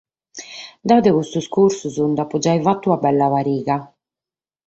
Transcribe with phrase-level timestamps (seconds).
[0.87, 3.75] Deo de custos cursos nd’apo giai fatu una bella pariga.